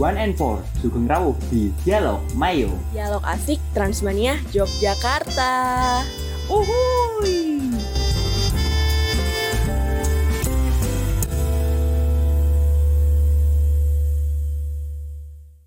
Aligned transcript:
One 0.00 0.16
and 0.16 0.32
Four 0.40 0.64
Sugeng 0.80 1.04
Rawuh 1.04 1.36
di 1.52 1.68
Dialog 1.84 2.24
Mayo. 2.32 2.72
Dialog 2.96 3.20
asik 3.28 3.60
Transmania 3.76 4.40
Yogyakarta. 4.56 5.52
Uhuy. 6.48 7.52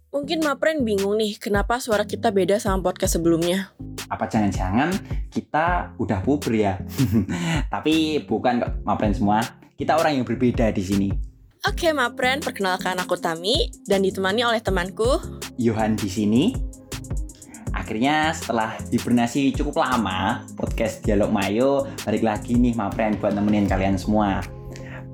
Mungkin 0.10 0.42
Mapren 0.42 0.82
bingung 0.82 1.22
nih, 1.22 1.38
kenapa 1.38 1.78
suara 1.78 2.10
kita 2.10 2.34
beda 2.34 2.58
sama 2.58 2.82
podcast 2.82 3.22
sebelumnya? 3.22 3.78
Apa 4.10 4.26
jangan-jangan 4.26 4.90
kita 5.30 5.94
udah 6.02 6.26
puber 6.26 6.58
ya? 6.58 6.82
Tapi 7.74 8.26
bukan 8.26 8.58
kok, 8.58 8.72
Mapren 8.90 9.14
semua. 9.14 9.46
Kita 9.78 9.94
orang 10.02 10.18
yang 10.18 10.26
berbeda 10.26 10.74
di 10.74 10.82
sini. 10.82 11.35
Oke, 11.66 11.90
Mapren, 11.90 12.46
perkenalkan 12.46 12.94
aku 13.02 13.18
Tami 13.18 13.74
dan 13.90 14.06
ditemani 14.06 14.46
oleh 14.46 14.62
temanku. 14.62 15.18
Yohan 15.58 15.98
di 15.98 16.06
sini. 16.06 16.44
Akhirnya 17.74 18.30
setelah 18.38 18.78
hibernasi 18.94 19.50
cukup 19.58 19.82
lama, 19.82 20.46
podcast 20.54 21.02
Dialog 21.02 21.34
Mayo 21.34 21.90
balik 22.06 22.22
lagi 22.22 22.54
nih 22.54 22.78
Mapren 22.78 23.18
buat 23.18 23.34
nemenin 23.34 23.66
kalian 23.66 23.98
semua. 23.98 24.46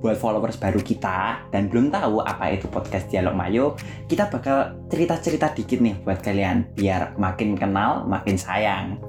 Buat 0.04 0.20
followers 0.20 0.60
baru 0.60 0.84
kita 0.84 1.40
dan 1.56 1.72
belum 1.72 1.88
tahu 1.88 2.20
apa 2.20 2.52
itu 2.52 2.68
podcast 2.68 3.08
Dialog 3.08 3.32
Mayo, 3.32 3.80
kita 4.12 4.28
bakal 4.28 4.76
cerita-cerita 4.92 5.56
dikit 5.56 5.80
nih 5.80 6.04
buat 6.04 6.20
kalian 6.20 6.76
biar 6.76 7.16
makin 7.16 7.56
kenal, 7.56 8.04
makin 8.04 8.36
sayang. 8.36 9.00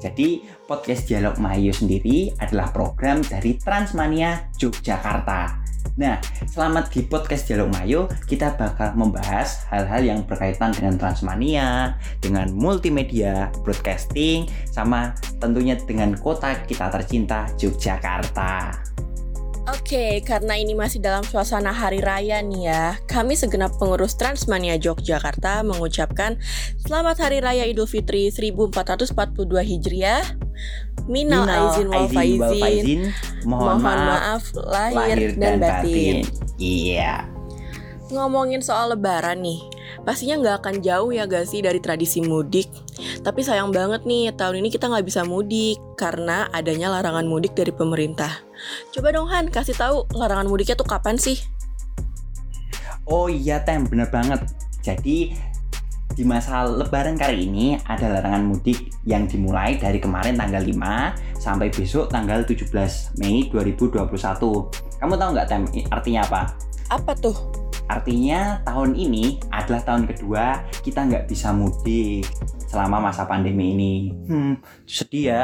Jadi, 0.00 0.48
podcast 0.64 1.04
Dialog 1.04 1.36
Mayo 1.44 1.76
sendiri 1.76 2.32
adalah 2.40 2.72
program 2.72 3.20
dari 3.20 3.60
Transmania 3.60 4.48
Yogyakarta. 4.56 5.65
Nah, 5.96 6.20
selama 6.44 6.84
di 6.92 7.00
podcast 7.08 7.48
Dialog 7.48 7.72
Mayo, 7.72 8.04
kita 8.28 8.52
bakal 8.60 8.92
membahas 8.92 9.64
hal-hal 9.72 10.04
yang 10.04 10.20
berkaitan 10.28 10.76
dengan 10.76 11.00
Transmania, 11.00 11.96
dengan 12.20 12.52
multimedia, 12.52 13.48
broadcasting, 13.64 14.44
sama 14.68 15.16
tentunya 15.40 15.80
dengan 15.80 16.12
kota 16.20 16.52
kita 16.68 16.92
tercinta 16.92 17.48
Yogyakarta. 17.56 18.95
Oke, 19.66 20.22
karena 20.22 20.54
ini 20.54 20.78
masih 20.78 21.02
dalam 21.02 21.26
suasana 21.26 21.74
hari 21.74 21.98
raya 21.98 22.38
nih 22.38 22.70
ya, 22.70 22.84
kami 23.10 23.34
segenap 23.34 23.74
pengurus 23.82 24.14
Transmania 24.14 24.78
Yogyakarta 24.78 25.66
mengucapkan 25.66 26.38
Selamat 26.78 27.18
Hari 27.26 27.42
Raya 27.42 27.66
Idul 27.66 27.90
Fitri 27.90 28.30
1442 28.30 29.10
Hijriah. 29.66 30.22
Minal, 31.10 31.50
aizin 31.50 31.90
wal 31.90 32.06
faizin. 32.06 33.10
Mohon, 33.42 33.82
Mohon 33.82 33.82
maaf, 33.82 34.44
maaf 34.54 34.94
lahir, 34.94 35.34
dan, 35.34 35.58
batin. 35.58 36.22
Iya. 36.62 37.26
Ngomongin 38.14 38.62
soal 38.62 38.94
lebaran 38.94 39.42
nih, 39.42 39.66
pastinya 40.06 40.38
nggak 40.38 40.56
akan 40.62 40.74
jauh 40.86 41.10
ya 41.10 41.26
gak 41.26 41.50
sih 41.50 41.58
dari 41.58 41.82
tradisi 41.82 42.22
mudik. 42.22 42.70
Tapi 43.26 43.42
sayang 43.42 43.74
banget 43.74 44.06
nih, 44.06 44.30
tahun 44.38 44.62
ini 44.62 44.70
kita 44.70 44.86
nggak 44.86 45.02
bisa 45.02 45.26
mudik 45.26 45.82
karena 45.98 46.46
adanya 46.54 46.94
larangan 46.94 47.26
mudik 47.26 47.58
dari 47.58 47.74
pemerintah. 47.74 48.30
Coba 48.94 49.10
dong 49.10 49.26
Han, 49.26 49.50
kasih 49.50 49.74
tahu 49.74 50.06
larangan 50.14 50.46
mudiknya 50.46 50.78
tuh 50.78 50.86
kapan 50.86 51.18
sih? 51.18 51.42
Oh 53.10 53.26
iya 53.26 53.58
Tem, 53.66 53.82
bener 53.82 54.06
banget. 54.06 54.46
Jadi 54.86 55.34
di 56.16 56.24
masa 56.24 56.64
lebaran 56.64 57.18
kali 57.18 57.50
ini 57.50 57.76
ada 57.84 58.08
larangan 58.08 58.46
mudik 58.46 58.94
yang 59.04 59.26
dimulai 59.26 59.76
dari 59.76 59.98
kemarin 59.98 60.38
tanggal 60.38 60.62
5 60.62 61.42
sampai 61.42 61.68
besok 61.68 62.08
tanggal 62.14 62.46
17 62.46 62.70
Mei 63.18 63.50
2021. 63.50 64.06
Kamu 65.02 65.14
tahu 65.18 65.28
nggak 65.34 65.48
Tem 65.50 65.62
artinya 65.90 66.22
apa? 66.24 66.42
Apa 66.94 67.12
tuh? 67.18 67.65
Artinya 67.86 68.60
tahun 68.66 68.98
ini 68.98 69.38
adalah 69.54 69.82
tahun 69.86 70.10
kedua 70.10 70.66
kita 70.82 71.06
nggak 71.06 71.30
bisa 71.30 71.54
mudik 71.54 72.26
selama 72.66 73.10
masa 73.10 73.24
pandemi 73.24 73.72
ini. 73.72 73.94
Hmm, 74.26 74.54
sedih 74.84 75.24
ya. 75.30 75.42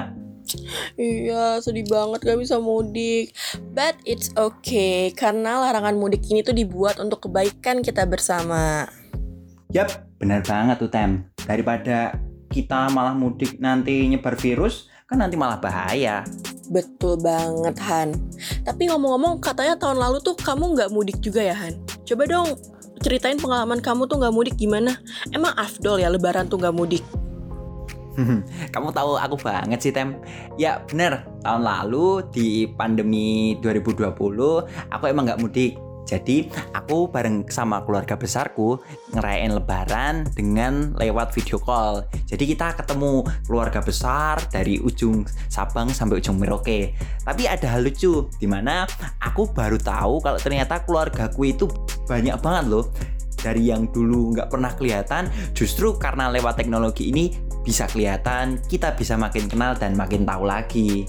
Iya, 0.99 1.63
sedih 1.63 1.87
banget 1.87 2.27
gak 2.27 2.41
bisa 2.43 2.59
mudik. 2.59 3.33
But 3.73 3.97
it's 4.03 4.35
okay, 4.35 5.15
karena 5.15 5.63
larangan 5.63 5.97
mudik 5.97 6.27
ini 6.29 6.43
tuh 6.43 6.53
dibuat 6.53 6.99
untuk 6.99 7.31
kebaikan 7.31 7.81
kita 7.81 8.05
bersama. 8.05 8.91
Yap, 9.73 10.05
benar 10.21 10.45
banget 10.45 10.77
tuh 10.83 10.91
Tem. 10.93 11.25
Daripada 11.47 12.19
kita 12.53 12.93
malah 12.93 13.17
mudik 13.17 13.57
nanti 13.63 14.05
nyebar 14.11 14.37
virus, 14.37 14.93
kan 15.09 15.23
nanti 15.25 15.39
malah 15.39 15.57
bahaya. 15.57 16.27
Betul 16.69 17.21
banget 17.21 17.77
Han. 17.89 18.13
Tapi 18.65 18.93
ngomong-ngomong 18.93 19.41
katanya 19.41 19.77
tahun 19.81 19.97
lalu 19.97 20.21
tuh 20.21 20.37
kamu 20.37 20.77
nggak 20.77 20.93
mudik 20.93 21.19
juga 21.25 21.41
ya 21.41 21.57
Han? 21.57 21.81
Coba 22.13 22.29
dong 22.29 22.61
ceritain 23.01 23.41
pengalaman 23.41 23.81
kamu 23.81 24.05
tuh 24.05 24.21
nggak 24.21 24.37
mudik 24.37 24.61
gimana? 24.61 25.01
Emang 25.33 25.57
afdol 25.57 25.97
ya 25.97 26.13
lebaran 26.13 26.45
tuh 26.45 26.61
nggak 26.61 26.77
mudik? 26.77 27.01
Kamu 28.77 28.93
tahu 28.93 29.17
aku 29.17 29.41
banget 29.41 29.81
sih 29.81 29.97
Tem. 29.97 30.21
Ya 30.61 30.85
bener, 30.85 31.25
tahun 31.41 31.65
lalu 31.65 32.21
di 32.29 32.69
pandemi 32.77 33.57
2020 33.65 34.13
aku 34.93 35.05
emang 35.09 35.25
nggak 35.25 35.41
mudik. 35.41 35.81
Jadi 36.03 36.51
aku 36.75 37.09
bareng 37.09 37.47
sama 37.49 37.81
keluarga 37.87 38.19
besarku 38.19 38.79
ngerayain 39.15 39.55
lebaran 39.55 40.29
dengan 40.35 40.93
lewat 40.99 41.33
video 41.33 41.57
call. 41.63 42.05
Jadi 42.27 42.45
kita 42.53 42.75
ketemu 42.77 43.25
keluarga 43.47 43.81
besar 43.81 44.43
dari 44.51 44.83
ujung 44.83 45.25
Sabang 45.49 45.89
sampai 45.95 46.21
ujung 46.21 46.37
Merauke. 46.37 46.93
Tapi 47.23 47.47
ada 47.47 47.79
hal 47.79 47.87
lucu 47.87 48.29
di 48.37 48.47
mana 48.51 48.85
aku 49.23 49.49
baru 49.55 49.79
tahu 49.79 50.21
kalau 50.21 50.39
ternyata 50.41 50.83
keluargaku 50.83 51.55
itu 51.55 51.65
banyak 52.05 52.37
banget 52.43 52.65
loh 52.69 52.87
dari 53.43 53.69
yang 53.75 53.91
dulu 53.91 54.39
nggak 54.39 54.49
pernah 54.55 54.71
kelihatan 54.79 55.27
justru 55.51 55.99
karena 55.99 56.31
lewat 56.31 56.63
teknologi 56.63 57.11
ini 57.11 57.35
bisa 57.67 57.91
kelihatan 57.91 58.63
kita 58.71 58.95
bisa 58.95 59.19
makin 59.19 59.51
kenal 59.51 59.75
dan 59.75 59.99
makin 59.99 60.23
tahu 60.23 60.47
lagi 60.47 61.07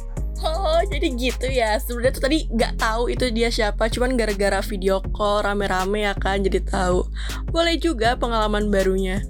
jadi 0.87 1.07
gitu 1.15 1.47
ya. 1.49 1.79
Sebenarnya 1.79 2.13
tuh 2.15 2.23
tadi 2.23 2.37
nggak 2.51 2.73
tahu 2.79 3.03
itu 3.09 3.25
dia 3.31 3.49
siapa 3.49 3.87
Cuman 3.87 4.15
gara-gara 4.15 4.59
video 4.65 4.99
call 5.13 5.43
rame-rame 5.43 6.07
ya 6.07 6.13
kan 6.15 6.43
Jadi 6.43 6.63
tahu. 6.63 7.07
Boleh 7.49 7.75
juga 7.79 8.15
pengalaman 8.19 8.69
barunya. 8.69 9.23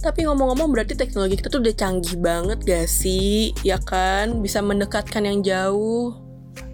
Tapi 0.00 0.24
ngomong-ngomong 0.24 0.72
berarti 0.72 0.96
teknologi 0.96 1.38
kita 1.40 1.52
tuh 1.52 1.60
udah 1.60 1.74
canggih 1.76 2.16
banget 2.18 2.58
gak 2.64 2.86
sih? 2.88 3.52
Ya 3.66 3.76
kan? 3.80 4.40
Bisa 4.40 4.64
mendekatkan 4.64 5.26
yang 5.26 5.44
jauh. 5.44 6.16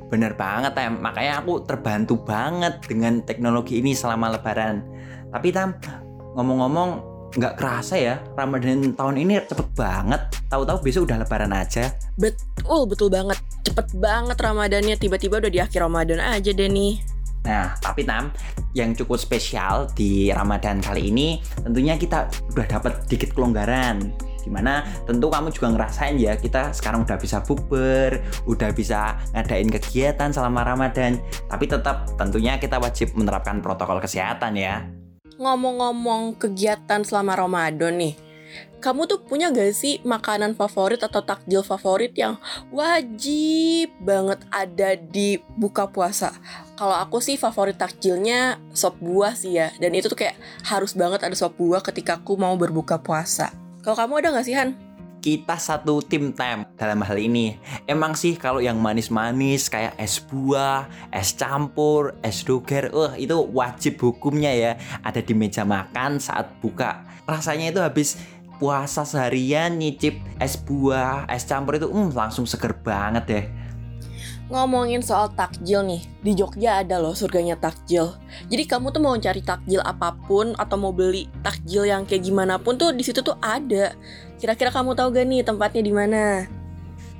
Bener 0.06 0.38
banget 0.38 0.70
Tem 0.78 0.94
makanya 0.94 1.42
aku 1.42 1.66
terbantu 1.66 2.14
banget 2.22 2.78
dengan 2.86 3.22
teknologi 3.26 3.82
ini 3.82 3.92
selama 3.92 4.38
lebaran. 4.38 4.86
Tapi 5.34 5.50
Tam 5.50 5.74
ngomong-ngomong 6.38 7.16
nggak 7.36 7.58
kerasa 7.60 7.98
ya 8.00 8.16
Ramadan 8.38 8.94
tahun 8.94 9.16
ini 9.18 9.42
cepet 9.44 9.68
banget. 9.74 10.22
Tahu-tahu 10.46 10.78
besok 10.80 11.10
udah 11.10 11.26
lebaran 11.26 11.52
aja. 11.52 11.90
Betul, 12.16 12.86
betul 12.86 13.10
banget 13.10 13.36
Cepet 13.76 13.92
banget 14.00 14.40
Ramadannya 14.40 14.96
Tiba-tiba 14.96 15.36
udah 15.36 15.52
di 15.52 15.60
akhir 15.60 15.84
Ramadan 15.84 16.16
aja 16.16 16.48
deh 16.48 16.64
nih 16.64 16.96
Nah, 17.44 17.76
tapi 17.76 18.08
Tam, 18.08 18.32
yang 18.72 18.96
cukup 18.96 19.20
spesial 19.20 19.86
di 19.92 20.32
Ramadan 20.32 20.80
kali 20.80 21.12
ini 21.12 21.38
tentunya 21.62 21.94
kita 21.94 22.26
udah 22.56 22.66
dapat 22.66 23.06
dikit 23.06 23.38
kelonggaran. 23.38 24.02
Di 24.42 24.50
mana 24.50 24.82
tentu 25.06 25.30
kamu 25.30 25.54
juga 25.54 25.70
ngerasain 25.70 26.18
ya, 26.18 26.34
kita 26.34 26.74
sekarang 26.74 27.06
udah 27.06 27.14
bisa 27.14 27.38
bukber, 27.46 28.18
udah 28.50 28.74
bisa 28.74 29.14
ngadain 29.30 29.70
kegiatan 29.70 30.34
selama 30.34 30.66
Ramadan. 30.66 31.22
Tapi 31.46 31.70
tetap 31.70 32.10
tentunya 32.18 32.58
kita 32.58 32.82
wajib 32.82 33.14
menerapkan 33.14 33.62
protokol 33.62 34.02
kesehatan 34.02 34.58
ya. 34.58 34.82
Ngomong-ngomong 35.38 36.42
kegiatan 36.42 37.06
selama 37.06 37.38
Ramadan 37.38 37.94
nih 37.94 38.25
kamu 38.86 39.10
tuh 39.10 39.18
punya 39.18 39.50
gak 39.50 39.74
sih 39.74 39.98
makanan 40.06 40.54
favorit 40.54 41.02
atau 41.02 41.18
takjil 41.18 41.66
favorit 41.66 42.14
yang 42.14 42.38
wajib 42.70 43.90
banget 43.98 44.46
ada 44.54 44.94
di 44.94 45.42
buka 45.58 45.90
puasa? 45.90 46.30
Kalau 46.78 46.94
aku 46.94 47.18
sih 47.18 47.34
favorit 47.34 47.74
takjilnya 47.74 48.62
sop 48.70 49.02
buah 49.02 49.34
sih 49.34 49.58
ya. 49.58 49.74
Dan 49.82 49.90
itu 49.98 50.06
tuh 50.06 50.14
kayak 50.14 50.38
harus 50.62 50.94
banget 50.94 51.26
ada 51.26 51.34
sop 51.34 51.58
buah 51.58 51.82
ketika 51.82 52.22
aku 52.22 52.38
mau 52.38 52.54
berbuka 52.54 53.02
puasa. 53.02 53.50
Kalau 53.82 53.98
kamu 53.98 54.22
ada 54.22 54.38
gak 54.38 54.46
sih 54.46 54.54
Han? 54.54 54.78
Kita 55.18 55.58
satu 55.58 55.98
tim 56.06 56.30
tem 56.30 56.62
dalam 56.78 57.02
hal 57.02 57.18
ini. 57.18 57.58
Emang 57.90 58.14
sih 58.14 58.38
kalau 58.38 58.62
yang 58.62 58.78
manis-manis 58.78 59.66
kayak 59.66 59.98
es 59.98 60.22
buah, 60.22 60.86
es 61.10 61.34
campur, 61.34 62.14
es 62.22 62.46
doger, 62.46 62.94
uh 62.94 63.18
itu 63.18 63.34
wajib 63.50 63.98
hukumnya 63.98 64.54
ya 64.54 64.72
ada 65.02 65.18
di 65.18 65.34
meja 65.34 65.66
makan 65.66 66.22
saat 66.22 66.54
buka. 66.62 67.02
Rasanya 67.26 67.74
itu 67.74 67.82
habis 67.82 68.22
puasa 68.56 69.04
seharian 69.04 69.76
nyicip 69.76 70.16
es 70.40 70.56
buah, 70.56 71.28
es 71.28 71.44
campur 71.44 71.76
itu 71.76 71.88
um, 71.88 72.12
langsung 72.12 72.48
seger 72.48 72.72
banget 72.80 73.24
deh. 73.28 73.44
Ngomongin 74.46 75.02
soal 75.02 75.34
takjil 75.34 75.82
nih, 75.82 76.06
di 76.22 76.32
Jogja 76.38 76.78
ada 76.78 77.02
loh 77.02 77.18
surganya 77.18 77.58
takjil. 77.58 78.14
Jadi 78.46 78.62
kamu 78.62 78.94
tuh 78.94 79.02
mau 79.02 79.18
cari 79.18 79.42
takjil 79.42 79.82
apa 79.82 80.14
pun 80.30 80.54
atau 80.54 80.78
mau 80.78 80.94
beli 80.94 81.26
takjil 81.42 81.82
yang 81.82 82.06
kayak 82.06 82.22
gimana 82.22 82.54
pun 82.54 82.78
tuh 82.78 82.94
di 82.94 83.02
situ 83.02 83.26
tuh 83.26 83.34
ada. 83.42 83.90
Kira-kira 84.38 84.70
kamu 84.70 84.94
tahu 84.94 85.10
gak 85.10 85.26
nih 85.26 85.42
tempatnya 85.42 85.82
di 85.82 85.90
mana? 85.90 86.46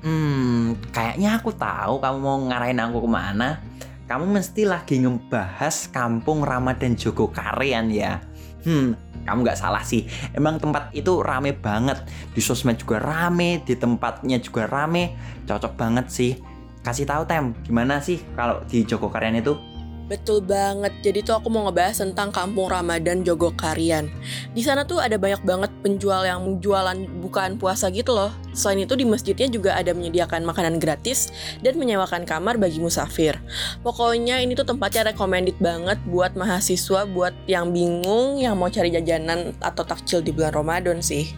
Hmm, 0.07 0.79
kayaknya 0.95 1.43
aku 1.43 1.51
tahu 1.51 1.99
kamu 1.99 2.19
mau 2.23 2.39
ngarahin 2.47 2.79
aku 2.79 3.03
ke 3.03 3.11
mana. 3.11 3.59
Kamu 4.07 4.31
mesti 4.31 4.63
lagi 4.63 5.03
ngebahas 5.03 5.91
kampung 5.91 6.47
Ramadan 6.47 6.95
Jogokarian 6.95 7.91
ya. 7.91 8.23
Hmm, 8.67 8.99
kamu 9.23 9.47
nggak 9.47 9.63
salah 9.63 9.87
sih. 9.87 10.11
Emang 10.35 10.59
tempat 10.59 10.91
itu 10.91 11.23
rame 11.23 11.55
banget. 11.55 12.03
Di 12.35 12.43
sosmed 12.43 12.83
juga 12.83 12.99
rame, 12.99 13.63
di 13.63 13.79
tempatnya 13.79 14.43
juga 14.43 14.67
rame. 14.67 15.15
Cocok 15.47 15.79
banget 15.79 16.11
sih. 16.11 16.33
Kasih 16.83 17.07
tahu 17.07 17.23
Tem, 17.31 17.55
gimana 17.63 18.03
sih 18.03 18.19
kalau 18.35 18.63
di 18.67 18.83
Jogokarian 18.83 19.39
itu? 19.39 19.55
Betul 20.07 20.43
banget. 20.47 20.95
Jadi 21.03 21.27
tuh 21.27 21.35
aku 21.43 21.51
mau 21.51 21.67
ngebahas 21.67 21.99
tentang 21.99 22.31
Kampung 22.31 22.71
Ramadan 22.71 23.27
Jogokarian. 23.27 24.07
Di 24.55 24.63
sana 24.63 24.87
tuh 24.87 25.03
ada 25.03 25.19
banyak 25.19 25.43
banget 25.43 25.71
penjual 25.83 26.23
yang 26.23 26.63
jualan 26.63 26.99
bukaan 27.23 27.59
puasa 27.59 27.91
gitu 27.91 28.15
loh. 28.15 28.31
Selain 28.57 28.81
itu 28.81 28.97
di 28.97 29.05
masjidnya 29.05 29.53
juga 29.53 29.77
ada 29.77 29.93
menyediakan 29.93 30.49
makanan 30.49 30.81
gratis 30.81 31.29
dan 31.61 31.77
menyewakan 31.77 32.25
kamar 32.25 32.57
bagi 32.57 32.81
musafir. 32.81 33.37
Pokoknya 33.85 34.41
ini 34.41 34.57
tuh 34.57 34.65
tempatnya 34.65 35.13
recommended 35.13 35.61
banget 35.61 36.01
buat 36.09 36.33
mahasiswa, 36.33 37.05
buat 37.05 37.37
yang 37.45 37.71
bingung, 37.71 38.41
yang 38.41 38.57
mau 38.57 38.73
cari 38.73 38.89
jajanan 38.89 39.53
atau 39.61 39.85
takjil 39.85 40.25
di 40.25 40.33
bulan 40.33 40.57
Ramadan 40.57 41.05
sih. 41.05 41.29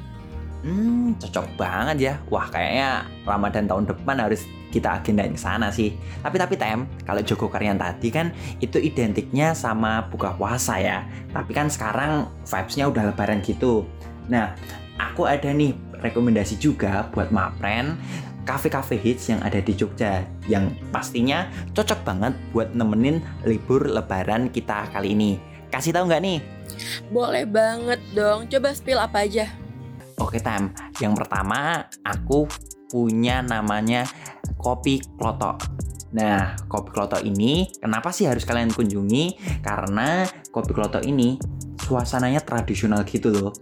Hmm, 0.62 1.14
cocok 1.18 1.58
banget 1.58 1.96
ya. 1.98 2.14
Wah, 2.30 2.46
kayaknya 2.50 3.06
Ramadan 3.26 3.66
tahun 3.66 3.84
depan 3.90 4.16
harus 4.18 4.46
kita 4.68 5.00
agendain 5.00 5.32
ke 5.32 5.40
sana 5.40 5.72
sih. 5.72 5.96
Tapi 6.20 6.36
tapi 6.36 6.54
tem, 6.58 6.84
kalau 7.06 7.22
Joko 7.24 7.48
Karyan 7.48 7.80
tadi 7.80 8.12
kan 8.12 8.34
itu 8.60 8.76
identiknya 8.76 9.56
sama 9.56 10.06
buka 10.10 10.36
puasa 10.36 10.76
ya. 10.78 11.06
Tapi 11.32 11.50
kan 11.54 11.72
sekarang 11.72 12.28
vibes-nya 12.44 12.90
udah 12.90 13.02
lebaran 13.10 13.40
gitu. 13.40 13.86
Nah, 14.28 14.52
aku 15.00 15.24
ada 15.24 15.48
nih 15.48 15.72
rekomendasi 16.00 16.58
juga 16.58 17.06
buat 17.12 17.30
Mapren 17.30 17.98
kafe-kafe 18.48 18.96
hits 18.96 19.28
yang 19.28 19.44
ada 19.44 19.60
di 19.60 19.76
Jogja 19.76 20.24
yang 20.48 20.72
pastinya 20.88 21.52
cocok 21.76 22.00
banget 22.00 22.32
buat 22.56 22.72
nemenin 22.72 23.20
libur 23.44 23.84
lebaran 23.84 24.48
kita 24.48 24.88
kali 24.88 25.12
ini. 25.12 25.36
Kasih 25.68 25.92
tahu 25.92 26.08
nggak 26.08 26.22
nih? 26.24 26.38
Boleh 27.12 27.44
banget 27.44 28.00
dong. 28.16 28.48
Coba 28.48 28.72
spill 28.72 28.96
apa 28.96 29.28
aja? 29.28 29.52
Oke, 30.16 30.40
Tam. 30.40 30.72
Yang 30.96 31.14
pertama, 31.20 31.84
aku 32.00 32.48
punya 32.88 33.44
namanya 33.44 34.08
Kopi 34.56 35.04
Klotok. 35.20 35.60
Nah, 36.16 36.56
Kopi 36.72 36.88
Klotok 36.88 37.20
ini 37.20 37.68
kenapa 37.76 38.08
sih 38.16 38.24
harus 38.24 38.48
kalian 38.48 38.72
kunjungi? 38.72 39.36
Karena 39.60 40.24
Kopi 40.48 40.72
Klotok 40.72 41.04
ini 41.04 41.36
suasananya 41.84 42.40
tradisional 42.40 43.04
gitu 43.04 43.28
loh. 43.28 43.52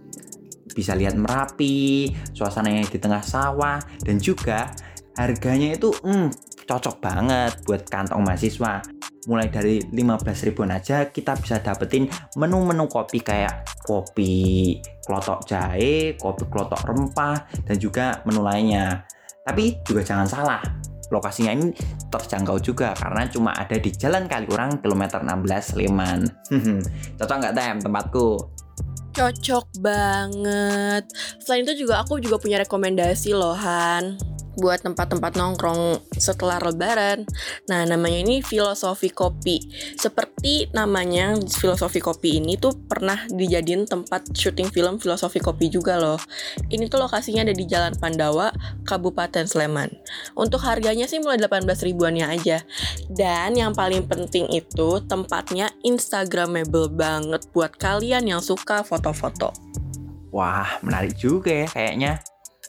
Bisa 0.77 0.93
lihat 0.93 1.17
Merapi, 1.17 2.13
suasananya 2.37 2.85
di 2.85 3.01
tengah 3.01 3.25
sawah, 3.25 3.81
dan 4.05 4.21
juga 4.21 4.69
harganya 5.17 5.73
itu 5.73 5.89
hmm, 5.89 6.29
cocok 6.69 7.01
banget 7.01 7.57
buat 7.65 7.89
kantong 7.89 8.21
mahasiswa. 8.21 8.85
Mulai 9.25 9.49
dari 9.49 9.81
15 9.81 10.45
ribuan 10.47 10.71
aja 10.71 11.09
kita 11.09 11.33
bisa 11.41 11.57
dapetin 11.59 12.05
menu-menu 12.37 12.85
kopi 12.85 13.25
kayak 13.25 13.65
kopi 13.81 14.77
klotok 15.01 15.49
jahe, 15.49 16.13
kopi 16.15 16.45
klotok 16.45 16.85
rempah, 16.85 17.49
dan 17.65 17.75
juga 17.81 18.21
menu 18.29 18.45
lainnya. 18.45 19.01
Tapi 19.41 19.81
juga 19.81 20.05
jangan 20.05 20.27
salah, 20.29 20.61
lokasinya 21.11 21.55
ini 21.55 21.71
terjangkau 22.11 22.59
juga 22.59 22.91
karena 22.95 23.27
cuma 23.31 23.55
ada 23.55 23.75
di 23.79 23.91
Jalan 23.91 24.27
Kaliurang 24.27 24.79
kilometer 24.83 25.23
16 25.23 25.75
Sleman. 25.75 26.19
Cocok 27.19 27.37
nggak 27.39 27.55
tem 27.55 27.75
tempatku? 27.79 28.27
Cocok 29.17 29.81
banget. 29.81 31.09
Selain 31.41 31.65
itu 31.65 31.73
juga 31.73 32.05
aku 32.05 32.21
juga 32.21 32.37
punya 32.37 32.61
rekomendasi 32.61 33.33
loh 33.33 33.57
Han 33.57 34.36
buat 34.57 34.81
tempat-tempat 34.81 35.37
nongkrong 35.37 36.01
setelah 36.17 36.57
lebaran. 36.59 37.23
Nah, 37.69 37.85
namanya 37.85 38.25
ini 38.25 38.41
filosofi 38.41 39.13
kopi. 39.13 39.61
Seperti 39.95 40.73
namanya 40.73 41.37
filosofi 41.37 42.01
kopi 42.01 42.41
ini 42.41 42.57
tuh 42.57 42.73
pernah 42.89 43.29
dijadiin 43.29 43.85
tempat 43.85 44.33
syuting 44.33 44.73
film 44.73 44.97
filosofi 44.97 45.37
kopi 45.37 45.69
juga 45.69 46.01
loh. 46.01 46.17
Ini 46.67 46.89
tuh 46.89 46.97
lokasinya 47.01 47.45
ada 47.45 47.53
di 47.53 47.65
Jalan 47.69 47.95
Pandawa, 48.01 48.49
Kabupaten 48.83 49.45
Sleman. 49.45 49.93
Untuk 50.33 50.65
harganya 50.65 51.05
sih 51.05 51.21
mulai 51.21 51.37
18 51.37 51.65
ribuannya 51.85 52.25
aja. 52.27 52.65
Dan 53.07 53.55
yang 53.55 53.71
paling 53.77 54.09
penting 54.09 54.49
itu 54.49 55.01
tempatnya 55.05 55.69
instagramable 55.85 56.89
banget 56.89 57.45
buat 57.53 57.77
kalian 57.77 58.25
yang 58.25 58.41
suka 58.41 58.81
foto-foto. 58.81 59.53
Wah, 60.33 60.67
menarik 60.83 61.15
juga 61.17 61.49
ya 61.49 61.67
kayaknya. 61.69 62.19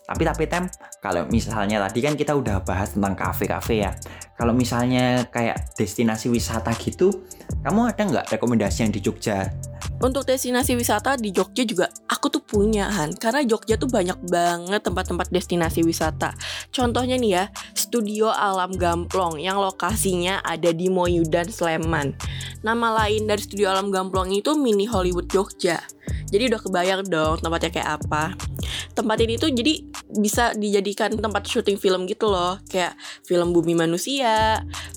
Tapi 0.09 0.23
tapi 0.25 0.45
tem, 0.49 0.65
kalau 1.05 1.29
misalnya 1.29 1.85
tadi 1.85 2.01
kan 2.01 2.17
kita 2.17 2.33
udah 2.33 2.65
bahas 2.65 2.97
tentang 2.97 3.13
kafe-kafe 3.13 3.85
ya. 3.85 3.93
Kalau 4.39 4.55
misalnya 4.55 5.27
kayak 5.35 5.75
destinasi 5.75 6.31
wisata 6.31 6.71
gitu, 6.79 7.27
kamu 7.67 7.91
ada 7.91 8.03
nggak 8.07 8.27
rekomendasi 8.39 8.87
yang 8.87 8.95
di 8.95 9.03
Jogja? 9.03 9.51
Untuk 9.99 10.31
destinasi 10.31 10.79
wisata 10.79 11.19
di 11.19 11.35
Jogja 11.35 11.67
juga 11.67 11.91
aku 12.07 12.31
tuh 12.31 12.39
punya 12.39 12.87
Han, 12.87 13.19
karena 13.19 13.43
Jogja 13.43 13.75
tuh 13.75 13.91
banyak 13.91 14.15
banget 14.31 14.79
tempat-tempat 14.87 15.27
destinasi 15.35 15.83
wisata. 15.83 16.39
Contohnya 16.71 17.19
nih 17.19 17.31
ya, 17.35 17.45
Studio 17.75 18.31
Alam 18.31 18.79
Gamplong 18.79 19.43
yang 19.43 19.59
lokasinya 19.59 20.39
ada 20.47 20.71
di 20.71 20.87
Moyudan 20.87 21.51
Sleman. 21.51 22.15
Nama 22.63 22.89
lain 22.95 23.27
dari 23.27 23.43
Studio 23.43 23.75
Alam 23.75 23.91
Gamplong 23.91 24.31
itu 24.39 24.55
Mini 24.55 24.87
Hollywood 24.87 25.27
Jogja. 25.27 25.83
Jadi 26.29 26.53
udah 26.53 26.61
kebayang 26.61 27.03
dong 27.09 27.41
tempatnya 27.41 27.71
kayak 27.73 27.91
apa. 28.05 28.37
Tempat 28.93 29.19
ini 29.25 29.41
tuh 29.41 29.49
jadi 29.49 29.81
bisa 30.13 30.53
dijadikan 30.53 31.17
tempat 31.17 31.41
syuting 31.49 31.81
film 31.81 32.05
gitu 32.05 32.29
loh, 32.29 32.61
kayak 32.69 32.93
film 33.25 33.57
Bumi 33.57 33.73
Manusia, 33.73 34.28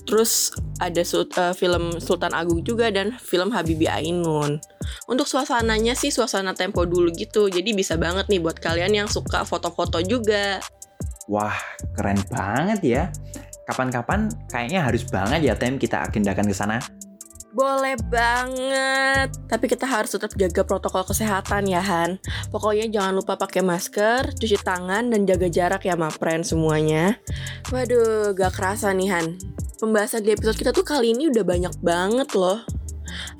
terus 0.08 0.50
ada 0.82 1.02
uh, 1.02 1.54
film 1.54 1.96
Sultan 2.02 2.34
Agung 2.34 2.66
juga 2.66 2.90
dan 2.90 3.14
film 3.18 3.54
Habibie 3.54 3.86
Ainun. 3.88 4.58
Untuk 5.06 5.30
suasananya 5.30 5.94
sih 5.94 6.10
suasana 6.10 6.56
tempo 6.56 6.82
dulu 6.82 7.14
gitu, 7.14 7.46
jadi 7.46 7.70
bisa 7.70 7.94
banget 7.94 8.26
nih 8.26 8.42
buat 8.42 8.58
kalian 8.58 9.04
yang 9.04 9.08
suka 9.08 9.46
foto-foto 9.46 10.02
juga. 10.02 10.58
Wah, 11.30 11.54
keren 11.94 12.18
banget 12.28 12.80
ya. 12.82 13.02
Kapan-kapan 13.62 14.26
kayaknya 14.50 14.82
harus 14.82 15.06
banget 15.06 15.40
ya 15.46 15.54
tem 15.54 15.78
kita 15.78 16.02
agendakan 16.02 16.50
ke 16.50 16.56
sana. 16.56 16.82
Boleh 17.52 18.00
banget. 18.08 19.28
Tapi 19.44 19.64
kita 19.68 19.84
harus 19.84 20.16
tetap 20.16 20.32
jaga 20.40 20.64
protokol 20.64 21.04
kesehatan 21.04 21.68
ya 21.68 21.84
Han. 21.84 22.16
Pokoknya 22.48 22.88
jangan 22.88 23.12
lupa 23.12 23.36
pakai 23.36 23.60
masker, 23.60 24.32
cuci 24.32 24.56
tangan, 24.64 25.12
dan 25.12 25.28
jaga 25.28 25.52
jarak 25.52 25.84
ya 25.84 25.92
mapren 25.92 26.40
semuanya. 26.40 27.20
Waduh, 27.68 28.32
gak 28.32 28.56
kerasa 28.56 28.96
nih 28.96 29.12
Han. 29.12 29.36
Pembahasan 29.76 30.24
di 30.24 30.32
episode 30.32 30.56
kita 30.56 30.72
tuh 30.72 30.86
kali 30.86 31.12
ini 31.12 31.28
udah 31.28 31.44
banyak 31.44 31.74
banget 31.84 32.32
loh. 32.32 32.64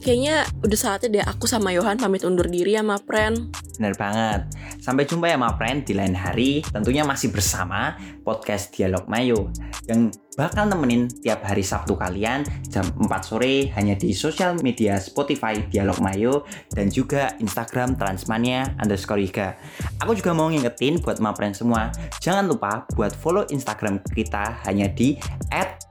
Kayaknya 0.04 0.44
udah 0.60 0.78
saatnya 0.78 1.08
deh 1.08 1.24
aku 1.24 1.48
sama 1.48 1.72
Yohan 1.72 1.96
pamit 1.96 2.28
undur 2.28 2.44
diri 2.44 2.76
ya, 2.76 2.84
Mapren. 2.84 3.48
Bener 3.80 3.96
banget. 3.96 4.44
Sampai 4.82 5.06
jumpa 5.06 5.30
ya, 5.30 5.38
Mapren, 5.38 5.86
di 5.86 5.94
lain 5.94 6.10
hari. 6.10 6.58
Tentunya 6.66 7.06
masih 7.06 7.30
bersama 7.30 7.94
podcast 8.26 8.74
Dialog 8.74 9.06
Mayo 9.06 9.54
yang 9.86 10.10
bakal 10.34 10.66
nemenin 10.66 11.06
tiap 11.22 11.46
hari 11.46 11.62
Sabtu 11.62 11.94
kalian 11.94 12.42
jam 12.66 12.82
4 12.98 13.06
sore 13.22 13.70
hanya 13.78 13.94
di 13.94 14.10
sosial 14.10 14.58
media 14.58 14.98
Spotify 14.98 15.54
Dialog 15.70 16.02
Mayo 16.02 16.42
dan 16.74 16.90
juga 16.90 17.30
Instagram 17.38 17.94
Transmania 17.94 18.74
underscore 18.82 19.22
Iga. 19.22 19.54
Aku 20.02 20.18
juga 20.18 20.34
mau 20.34 20.50
ngingetin 20.50 20.98
buat 20.98 21.22
Mapren 21.22 21.54
semua, 21.54 21.94
jangan 22.18 22.50
lupa 22.50 22.82
buat 22.98 23.14
follow 23.14 23.46
Instagram 23.54 24.02
kita 24.18 24.66
hanya 24.66 24.90
di 24.90 25.14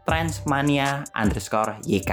@transmania 0.03 1.07
underscore 1.15 1.79
YK. 1.87 2.11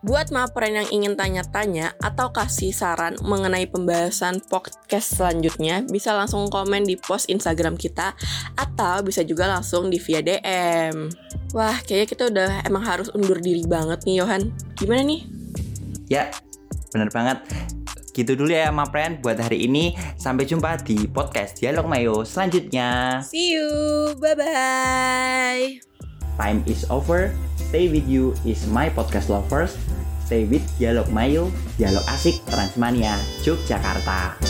Buat 0.00 0.32
mapren 0.32 0.80
yang 0.80 0.88
ingin 0.88 1.12
tanya-tanya 1.12 1.92
atau 2.00 2.32
kasih 2.32 2.72
saran 2.72 3.20
mengenai 3.20 3.68
pembahasan 3.68 4.40
podcast 4.48 5.20
selanjutnya, 5.20 5.84
bisa 5.84 6.16
langsung 6.16 6.48
komen 6.48 6.88
di 6.88 6.96
post 6.96 7.28
Instagram 7.28 7.76
kita 7.76 8.16
atau 8.56 9.04
bisa 9.04 9.20
juga 9.28 9.44
langsung 9.44 9.92
di 9.92 10.00
via 10.00 10.24
DM. 10.24 11.12
Wah, 11.52 11.76
kayaknya 11.84 12.08
kita 12.08 12.22
udah 12.32 12.64
emang 12.64 12.80
harus 12.80 13.12
undur 13.12 13.36
diri 13.44 13.60
banget 13.68 14.00
nih, 14.08 14.24
Yohan. 14.24 14.48
Gimana 14.80 15.04
nih? 15.04 15.20
Ya, 16.08 16.32
bener 16.96 17.12
banget. 17.12 17.44
Gitu 18.16 18.32
dulu 18.40 18.56
ya, 18.56 18.72
Mapren, 18.72 19.20
buat 19.20 19.36
hari 19.36 19.68
ini. 19.68 20.00
Sampai 20.16 20.48
jumpa 20.48 20.80
di 20.80 21.12
podcast 21.12 21.60
Dialog 21.60 21.84
Mayo 21.84 22.24
selanjutnya. 22.24 23.20
See 23.20 23.52
you, 23.52 23.68
bye-bye. 24.16 25.89
Time 26.40 26.64
is 26.64 26.88
over. 26.88 27.36
Stay 27.68 27.92
with 27.92 28.08
you 28.08 28.32
is 28.48 28.64
my 28.64 28.88
podcast 28.88 29.28
lovers. 29.28 29.76
Stay 30.24 30.48
with 30.48 30.64
Dialog 30.80 31.12
Mayo, 31.12 31.52
Dialog 31.76 32.08
Asik 32.08 32.40
Transmania, 32.48 33.20
Yogyakarta. 33.44 34.40